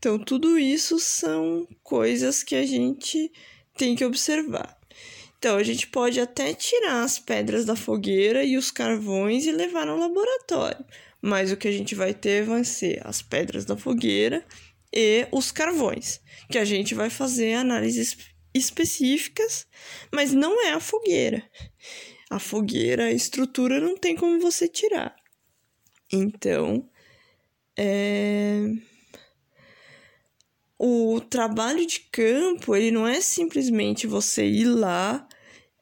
Então, 0.00 0.18
tudo 0.18 0.58
isso 0.58 0.98
são 0.98 1.68
coisas 1.82 2.42
que 2.42 2.56
a 2.56 2.64
gente 2.64 3.30
tem 3.76 3.94
que 3.94 4.02
observar. 4.02 4.74
Então, 5.38 5.58
a 5.58 5.62
gente 5.62 5.86
pode 5.88 6.18
até 6.18 6.54
tirar 6.54 7.02
as 7.02 7.18
pedras 7.18 7.66
da 7.66 7.76
fogueira 7.76 8.42
e 8.42 8.56
os 8.56 8.70
carvões 8.70 9.44
e 9.44 9.52
levar 9.52 9.84
no 9.84 9.98
laboratório, 9.98 10.82
mas 11.20 11.52
o 11.52 11.56
que 11.56 11.68
a 11.68 11.70
gente 11.70 11.94
vai 11.94 12.14
ter 12.14 12.44
vão 12.44 12.64
ser 12.64 13.06
as 13.06 13.20
pedras 13.20 13.66
da 13.66 13.76
fogueira 13.76 14.42
e 14.90 15.28
os 15.30 15.52
carvões, 15.52 16.18
que 16.50 16.56
a 16.56 16.64
gente 16.64 16.94
vai 16.94 17.10
fazer 17.10 17.52
análises 17.52 18.16
específicas, 18.54 19.66
mas 20.10 20.32
não 20.32 20.64
é 20.64 20.72
a 20.72 20.80
fogueira. 20.80 21.44
A 22.30 22.38
fogueira, 22.38 23.04
a 23.04 23.12
estrutura 23.12 23.78
não 23.78 23.98
tem 23.98 24.16
como 24.16 24.40
você 24.40 24.66
tirar. 24.66 25.14
Então, 26.10 26.88
é 27.76 28.64
o 30.82 31.20
trabalho 31.20 31.84
de 31.84 32.00
campo, 32.10 32.74
ele 32.74 32.90
não 32.90 33.06
é 33.06 33.20
simplesmente 33.20 34.06
você 34.06 34.46
ir 34.46 34.64
lá 34.64 35.28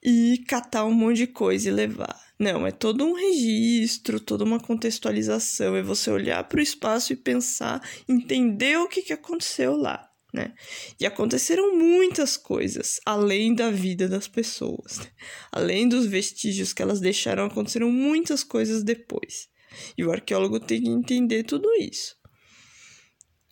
e 0.02 0.42
catar 0.48 0.84
um 0.86 0.92
monte 0.92 1.18
de 1.18 1.28
coisa 1.28 1.68
e 1.68 1.72
levar. 1.72 2.20
Não, 2.36 2.66
é 2.66 2.72
todo 2.72 3.04
um 3.04 3.12
registro, 3.12 4.18
toda 4.18 4.42
uma 4.42 4.58
contextualização, 4.58 5.76
é 5.76 5.82
você 5.82 6.10
olhar 6.10 6.42
para 6.48 6.58
o 6.58 6.62
espaço 6.62 7.12
e 7.12 7.16
pensar, 7.16 7.80
entender 8.08 8.76
o 8.76 8.88
que, 8.88 9.02
que 9.02 9.12
aconteceu 9.12 9.76
lá, 9.76 10.10
né? 10.34 10.52
E 10.98 11.06
aconteceram 11.06 11.76
muitas 11.76 12.36
coisas 12.36 13.00
além 13.06 13.54
da 13.54 13.70
vida 13.70 14.08
das 14.08 14.26
pessoas, 14.26 14.98
né? 14.98 15.06
além 15.52 15.88
dos 15.88 16.06
vestígios 16.06 16.72
que 16.72 16.82
elas 16.82 16.98
deixaram, 16.98 17.44
aconteceram 17.44 17.88
muitas 17.92 18.42
coisas 18.42 18.82
depois. 18.82 19.48
E 19.96 20.04
o 20.04 20.10
arqueólogo 20.10 20.58
tem 20.58 20.82
que 20.82 20.90
entender 20.90 21.44
tudo 21.44 21.72
isso. 21.76 22.16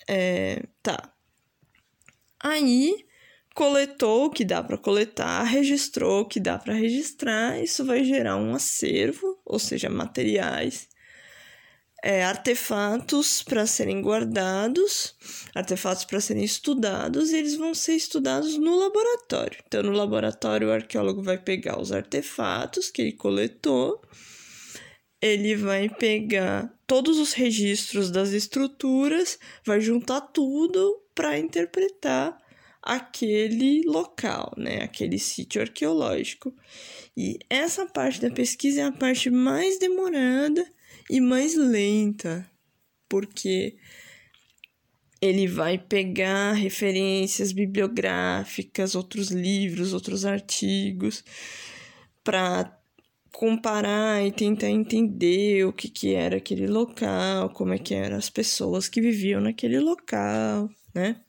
É, 0.08 0.62
tá, 0.82 1.15
Aí 2.40 3.06
coletou 3.54 4.26
o 4.26 4.30
que 4.30 4.44
dá 4.44 4.62
para 4.62 4.76
coletar, 4.76 5.42
registrou 5.44 6.20
o 6.20 6.28
que 6.28 6.38
dá 6.38 6.58
para 6.58 6.74
registrar, 6.74 7.58
isso 7.58 7.84
vai 7.86 8.04
gerar 8.04 8.36
um 8.36 8.54
acervo, 8.54 9.40
ou 9.46 9.58
seja, 9.58 9.88
materiais, 9.88 10.88
é, 12.04 12.22
artefatos 12.22 13.42
para 13.42 13.66
serem 13.66 14.02
guardados, 14.02 15.16
artefatos 15.54 16.04
para 16.04 16.20
serem 16.20 16.44
estudados, 16.44 17.30
e 17.30 17.36
eles 17.38 17.56
vão 17.56 17.74
ser 17.74 17.94
estudados 17.94 18.58
no 18.58 18.78
laboratório. 18.78 19.58
Então, 19.66 19.82
no 19.82 19.92
laboratório, 19.92 20.68
o 20.68 20.72
arqueólogo 20.72 21.22
vai 21.22 21.38
pegar 21.38 21.80
os 21.80 21.92
artefatos 21.92 22.90
que 22.90 23.00
ele 23.00 23.12
coletou, 23.12 24.02
ele 25.20 25.56
vai 25.56 25.88
pegar 25.88 26.75
todos 26.86 27.18
os 27.18 27.32
registros 27.32 28.10
das 28.10 28.30
estruturas, 28.30 29.38
vai 29.64 29.80
juntar 29.80 30.20
tudo 30.20 31.02
para 31.14 31.38
interpretar 31.38 32.36
aquele 32.82 33.82
local, 33.84 34.54
né, 34.56 34.82
aquele 34.82 35.18
sítio 35.18 35.60
arqueológico. 35.60 36.54
E 37.16 37.38
essa 37.50 37.84
parte 37.86 38.20
da 38.20 38.30
pesquisa 38.30 38.82
é 38.82 38.84
a 38.84 38.92
parte 38.92 39.28
mais 39.28 39.78
demorada 39.78 40.64
e 41.10 41.20
mais 41.20 41.56
lenta, 41.56 42.48
porque 43.08 43.76
ele 45.20 45.48
vai 45.48 45.78
pegar 45.78 46.52
referências 46.52 47.50
bibliográficas, 47.50 48.94
outros 48.94 49.30
livros, 49.30 49.92
outros 49.92 50.24
artigos, 50.24 51.24
para 52.22 52.75
comparar 53.36 54.26
e 54.26 54.32
tentar 54.32 54.70
entender 54.70 55.66
o 55.66 55.72
que, 55.72 55.90
que 55.90 56.14
era 56.14 56.38
aquele 56.38 56.66
local, 56.66 57.50
como 57.50 57.74
é 57.74 57.78
que 57.78 57.92
eram 57.92 58.16
as 58.16 58.30
pessoas 58.30 58.88
que 58.88 58.98
viviam 58.98 59.42
naquele 59.42 59.78
local, 59.78 60.70
né? 60.94 61.20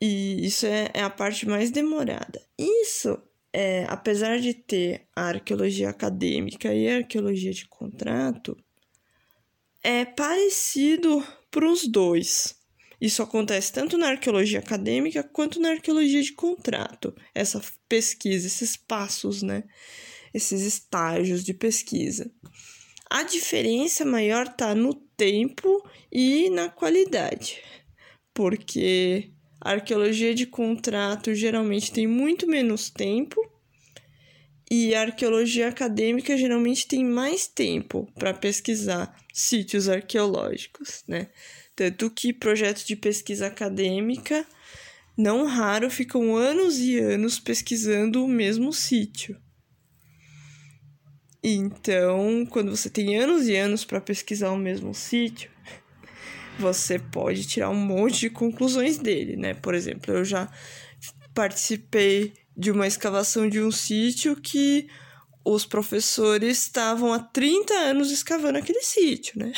E 0.00 0.46
isso 0.46 0.64
é, 0.64 0.90
é 0.94 1.02
a 1.02 1.10
parte 1.10 1.46
mais 1.46 1.70
demorada. 1.70 2.40
Isso, 2.58 3.20
é, 3.52 3.84
apesar 3.86 4.40
de 4.40 4.54
ter 4.54 5.06
a 5.14 5.24
arqueologia 5.24 5.90
acadêmica 5.90 6.72
e 6.72 6.88
a 6.88 6.96
arqueologia 6.96 7.52
de 7.52 7.68
contrato, 7.68 8.56
é 9.82 10.06
parecido 10.06 11.22
para 11.50 11.70
os 11.70 11.86
dois. 11.86 12.58
Isso 12.98 13.22
acontece 13.22 13.74
tanto 13.74 13.98
na 13.98 14.08
arqueologia 14.08 14.60
acadêmica 14.60 15.22
quanto 15.22 15.60
na 15.60 15.72
arqueologia 15.72 16.22
de 16.22 16.32
contrato. 16.32 17.14
Essa 17.34 17.60
pesquisa, 17.86 18.46
esses 18.46 18.74
passos, 18.74 19.42
né? 19.42 19.64
Esses 20.32 20.62
estágios 20.62 21.44
de 21.44 21.52
pesquisa. 21.54 22.30
A 23.08 23.24
diferença 23.24 24.04
maior 24.04 24.46
está 24.46 24.74
no 24.74 24.94
tempo 24.94 25.84
e 26.12 26.48
na 26.50 26.68
qualidade. 26.68 27.60
Porque 28.32 29.32
a 29.60 29.72
arqueologia 29.72 30.34
de 30.34 30.46
contrato 30.46 31.34
geralmente 31.34 31.92
tem 31.92 32.06
muito 32.06 32.46
menos 32.46 32.88
tempo 32.88 33.40
e 34.70 34.94
a 34.94 35.00
arqueologia 35.02 35.68
acadêmica 35.68 36.36
geralmente 36.36 36.86
tem 36.86 37.04
mais 37.04 37.48
tempo 37.48 38.08
para 38.14 38.32
pesquisar 38.32 39.12
sítios 39.34 39.88
arqueológicos, 39.88 41.02
né? 41.08 41.28
Tanto 41.74 42.08
que 42.10 42.32
projetos 42.32 42.84
de 42.84 42.94
pesquisa 42.94 43.48
acadêmica, 43.48 44.46
não 45.16 45.44
raro, 45.44 45.90
ficam 45.90 46.36
anos 46.36 46.78
e 46.78 46.98
anos 46.98 47.40
pesquisando 47.40 48.24
o 48.24 48.28
mesmo 48.28 48.72
sítio. 48.72 49.36
Então, 51.42 52.44
quando 52.46 52.74
você 52.76 52.90
tem 52.90 53.18
anos 53.18 53.48
e 53.48 53.56
anos 53.56 53.84
para 53.84 54.00
pesquisar 54.00 54.50
o 54.50 54.58
mesmo 54.58 54.94
sítio, 54.94 55.50
você 56.58 56.98
pode 56.98 57.46
tirar 57.46 57.70
um 57.70 57.74
monte 57.74 58.20
de 58.20 58.30
conclusões 58.30 58.98
dele, 58.98 59.36
né? 59.36 59.54
Por 59.54 59.74
exemplo, 59.74 60.12
eu 60.12 60.24
já 60.24 60.52
participei 61.34 62.34
de 62.56 62.70
uma 62.70 62.86
escavação 62.86 63.48
de 63.48 63.60
um 63.60 63.70
sítio 63.70 64.36
que 64.36 64.88
os 65.42 65.64
professores 65.64 66.58
estavam 66.58 67.12
há 67.12 67.18
30 67.18 67.72
anos 67.72 68.10
escavando 68.10 68.58
aquele 68.58 68.82
sítio, 68.82 69.38
né? 69.38 69.52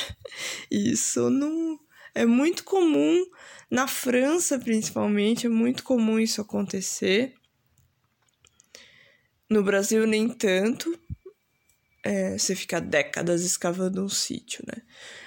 Isso 0.70 1.28
não 1.28 1.80
é 2.14 2.24
muito 2.24 2.62
comum 2.62 3.26
na 3.70 3.88
França, 3.88 4.58
principalmente, 4.58 5.46
é 5.46 5.48
muito 5.48 5.82
comum 5.82 6.18
isso 6.20 6.40
acontecer. 6.40 7.34
No 9.50 9.62
Brasil 9.62 10.06
nem 10.06 10.28
tanto. 10.28 10.96
É, 12.04 12.36
você 12.36 12.54
fica 12.56 12.80
décadas 12.80 13.44
escavando 13.44 14.04
um 14.04 14.08
sítio, 14.08 14.64
né? 14.66 14.82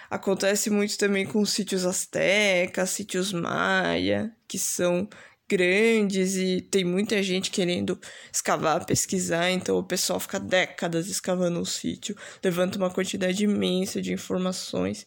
Acontece 0.10 0.70
muito 0.70 0.98
também 0.98 1.26
com 1.26 1.46
sítios 1.46 1.86
astecas, 1.86 2.90
sítios 2.90 3.32
maia, 3.32 4.36
que 4.48 4.60
são 4.60 5.08
grandes 5.48 6.36
e 6.36 6.62
tem 6.62 6.84
muita 6.84 7.22
gente 7.22 7.52
querendo 7.52 8.00
escavar, 8.34 8.86
pesquisar, 8.86 9.52
então 9.52 9.78
o 9.78 9.84
pessoal 9.84 10.20
fica 10.20 10.40
décadas 10.40 11.08
escavando 11.08 11.60
o 11.60 11.66
sítio, 11.66 12.16
levanta 12.44 12.78
uma 12.78 12.90
quantidade 12.90 13.44
imensa 13.44 14.02
de 14.02 14.12
informações. 14.12 15.06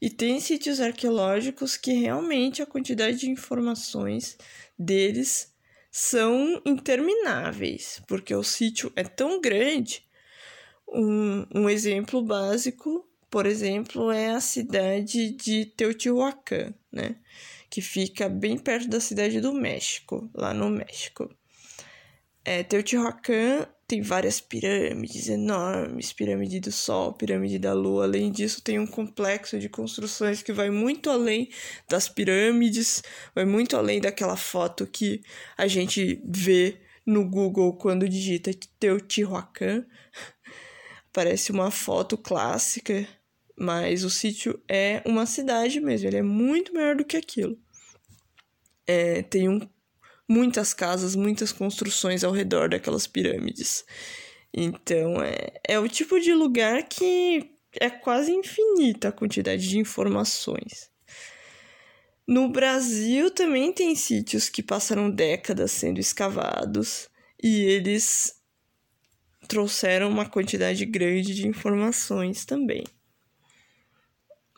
E 0.00 0.10
tem 0.10 0.40
sítios 0.40 0.80
arqueológicos 0.80 1.76
que 1.76 1.92
realmente 1.92 2.62
a 2.62 2.66
quantidade 2.66 3.18
de 3.18 3.30
informações 3.30 4.36
deles 4.78 5.52
são 5.90 6.60
intermináveis, 6.66 8.02
porque 8.06 8.34
o 8.34 8.42
sítio 8.42 8.92
é 8.94 9.04
tão 9.04 9.40
grande. 9.40 10.05
Um, 10.88 11.46
um 11.54 11.68
exemplo 11.68 12.22
básico, 12.22 13.06
por 13.30 13.46
exemplo, 13.46 14.10
é 14.10 14.30
a 14.30 14.40
cidade 14.40 15.30
de 15.30 15.66
Teotihuacan, 15.66 16.72
né? 16.92 17.16
que 17.68 17.80
fica 17.80 18.28
bem 18.28 18.56
perto 18.56 18.88
da 18.88 19.00
cidade 19.00 19.40
do 19.40 19.52
México, 19.52 20.30
lá 20.34 20.54
no 20.54 20.70
México. 20.70 21.28
É, 22.44 22.62
Teotihuacan 22.62 23.66
tem 23.88 24.02
várias 24.02 24.40
pirâmides 24.40 25.28
enormes, 25.28 26.12
pirâmide 26.12 26.60
do 26.60 26.72
Sol, 26.72 27.12
pirâmide 27.12 27.58
da 27.58 27.72
Lua. 27.72 28.04
Além 28.04 28.32
disso, 28.32 28.62
tem 28.62 28.78
um 28.78 28.86
complexo 28.86 29.58
de 29.58 29.68
construções 29.68 30.42
que 30.42 30.52
vai 30.52 30.70
muito 30.70 31.10
além 31.10 31.50
das 31.88 32.08
pirâmides, 32.08 33.02
vai 33.34 33.44
muito 33.44 33.76
além 33.76 34.00
daquela 34.00 34.36
foto 34.36 34.86
que 34.86 35.22
a 35.56 35.66
gente 35.66 36.20
vê 36.24 36.80
no 37.04 37.28
Google 37.28 37.74
quando 37.74 38.08
digita 38.08 38.50
Teotihuacan. 38.80 39.84
Parece 41.16 41.50
uma 41.50 41.70
foto 41.70 42.18
clássica, 42.18 43.08
mas 43.58 44.04
o 44.04 44.10
sítio 44.10 44.62
é 44.68 45.02
uma 45.06 45.24
cidade 45.24 45.80
mesmo, 45.80 46.08
ele 46.08 46.18
é 46.18 46.22
muito 46.22 46.74
maior 46.74 46.94
do 46.94 47.04
que 47.04 47.16
aquilo 47.16 47.58
é, 48.86 49.22
tem 49.22 49.48
um, 49.48 49.60
muitas 50.28 50.72
casas, 50.72 51.16
muitas 51.16 51.52
construções 51.52 52.22
ao 52.22 52.32
redor 52.32 52.68
daquelas 52.68 53.06
pirâmides. 53.06 53.84
Então, 54.54 55.22
é, 55.22 55.52
é 55.66 55.78
o 55.78 55.88
tipo 55.88 56.20
de 56.20 56.32
lugar 56.32 56.84
que 56.84 57.50
é 57.80 57.90
quase 57.90 58.32
infinita 58.32 59.08
a 59.08 59.12
quantidade 59.12 59.68
de 59.68 59.78
informações. 59.78 60.90
No 62.26 62.48
Brasil 62.48 63.30
também 63.30 63.72
tem 63.72 63.94
sítios 63.94 64.48
que 64.48 64.62
passaram 64.62 65.10
décadas 65.10 65.70
sendo 65.72 66.00
escavados 66.00 67.08
e 67.42 67.60
eles 67.60 68.35
trouxeram 69.46 70.08
uma 70.08 70.28
quantidade 70.28 70.84
grande 70.84 71.34
de 71.34 71.46
informações 71.46 72.44
também. 72.44 72.84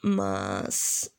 Mas 0.03 1.11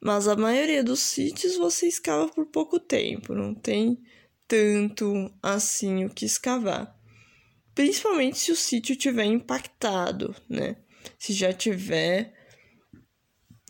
mas 0.00 0.28
a 0.28 0.36
maioria 0.36 0.84
dos 0.84 1.00
sítios 1.00 1.56
você 1.56 1.88
escava 1.88 2.28
por 2.28 2.46
pouco 2.46 2.78
tempo, 2.78 3.34
não 3.34 3.54
tem 3.54 3.98
tanto 4.46 5.32
assim 5.42 6.04
o 6.04 6.10
que 6.10 6.24
escavar. 6.24 6.96
Principalmente 7.74 8.38
se 8.38 8.52
o 8.52 8.56
sítio 8.56 8.94
tiver 8.94 9.24
impactado, 9.24 10.34
né? 10.48 10.76
Se 11.18 11.32
já 11.32 11.52
tiver 11.52 12.34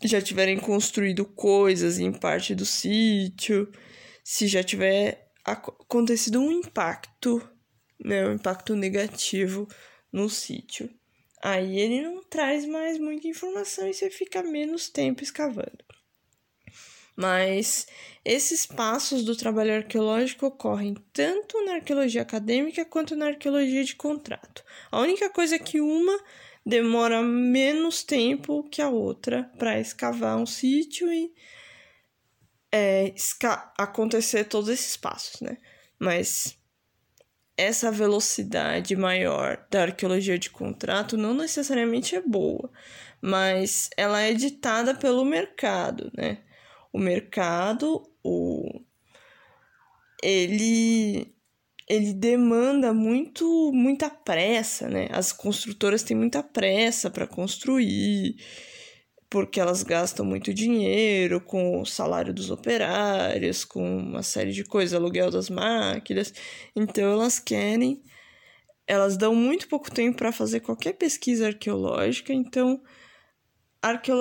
já 0.03 0.21
tiverem 0.21 0.59
construído 0.59 1.25
coisas 1.25 1.97
em 1.97 2.11
parte 2.11 2.53
do 2.53 2.65
sítio, 2.65 3.71
se 4.23 4.47
já 4.47 4.63
tiver 4.63 5.31
acontecido 5.43 6.39
um 6.39 6.51
impacto, 6.51 7.41
né, 8.03 8.27
um 8.27 8.33
impacto 8.33 8.75
negativo 8.75 9.67
no 10.11 10.29
sítio. 10.29 10.89
Aí 11.41 11.79
ele 11.79 12.01
não 12.01 12.23
traz 12.23 12.65
mais 12.65 12.97
muita 12.97 13.27
informação 13.27 13.87
e 13.87 13.93
você 13.93 14.09
fica 14.09 14.41
menos 14.41 14.89
tempo 14.89 15.23
escavando. 15.23 15.85
Mas 17.15 17.87
esses 18.23 18.65
passos 18.65 19.23
do 19.23 19.35
trabalho 19.35 19.75
arqueológico 19.75 20.45
ocorrem 20.45 20.95
tanto 21.11 21.63
na 21.65 21.75
arqueologia 21.75 22.21
acadêmica 22.21 22.85
quanto 22.85 23.15
na 23.15 23.27
arqueologia 23.27 23.83
de 23.83 23.95
contrato. 23.95 24.63
A 24.91 24.99
única 24.99 25.29
coisa 25.29 25.55
é 25.55 25.59
que 25.59 25.81
uma 25.81 26.19
demora 26.63 27.23
menos 27.23 28.03
tempo 28.03 28.63
que 28.69 28.81
a 28.81 28.89
outra 28.89 29.49
para 29.57 29.79
escavar 29.79 30.37
um 30.37 30.45
sítio 30.45 31.11
e 31.11 31.33
é, 32.71 33.15
acontecer 33.77 34.43
todos 34.43 34.69
esses 34.69 34.97
passos, 34.97 35.41
né? 35.41 35.57
Mas 35.97 36.57
essa 37.57 37.91
velocidade 37.91 38.95
maior 38.95 39.65
da 39.69 39.83
arqueologia 39.83 40.37
de 40.37 40.49
contrato 40.49 41.17
não 41.17 41.33
necessariamente 41.33 42.15
é 42.15 42.21
boa, 42.21 42.69
mas 43.21 43.89
ela 43.97 44.21
é 44.21 44.33
ditada 44.33 44.93
pelo 44.93 45.25
mercado, 45.25 46.11
né? 46.15 46.39
o 46.97 46.99
mercado, 46.99 48.03
o 48.23 48.81
ele 50.23 51.33
ele 51.87 52.13
demanda 52.13 52.93
muito 52.93 53.71
muita 53.73 54.09
pressa, 54.09 54.89
né? 54.89 55.07
As 55.11 55.31
construtoras 55.31 56.03
têm 56.03 56.17
muita 56.17 56.43
pressa 56.43 57.09
para 57.09 57.27
construir, 57.27 58.35
porque 59.29 59.59
elas 59.59 59.83
gastam 59.83 60.25
muito 60.25 60.53
dinheiro 60.53 61.41
com 61.41 61.81
o 61.81 61.85
salário 61.85 62.33
dos 62.33 62.49
operários, 62.49 63.65
com 63.65 63.97
uma 63.97 64.23
série 64.23 64.51
de 64.51 64.63
coisas, 64.63 64.93
aluguel 64.93 65.29
das 65.29 65.49
máquinas. 65.49 66.33
Então 66.75 67.11
elas 67.11 67.39
querem 67.39 68.01
elas 68.87 69.17
dão 69.17 69.35
muito 69.35 69.67
pouco 69.67 69.91
tempo 69.91 70.17
para 70.17 70.31
fazer 70.31 70.61
qualquer 70.61 70.93
pesquisa 70.93 71.47
arqueológica, 71.47 72.31
então 72.31 72.81
a 73.81 73.89
arqueologia 73.89 74.15